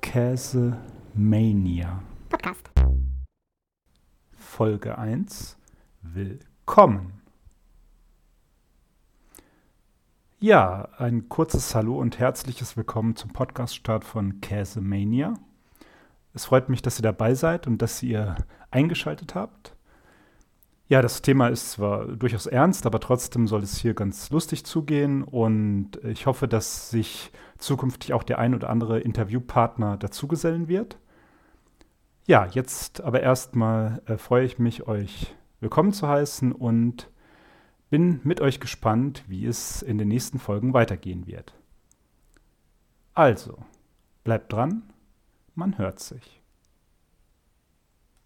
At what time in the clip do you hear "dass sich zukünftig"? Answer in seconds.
26.48-28.12